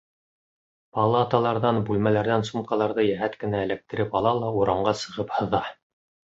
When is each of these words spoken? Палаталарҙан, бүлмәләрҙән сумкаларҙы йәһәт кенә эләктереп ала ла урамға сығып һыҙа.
Палаталарҙан, 0.97 1.81
бүлмәләрҙән 1.91 2.47
сумкаларҙы 2.49 3.07
йәһәт 3.11 3.37
кенә 3.45 3.63
эләктереп 3.69 4.19
ала 4.23 4.35
ла 4.43 4.53
урамға 4.65 4.99
сығып 5.07 5.39
һыҙа. 5.41 5.65